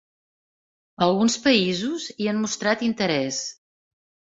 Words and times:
Alguns 1.09 1.37
països 1.45 2.09
hi 2.17 2.33
han 2.35 2.43
mostrat 2.49 2.87
interès. 2.93 3.47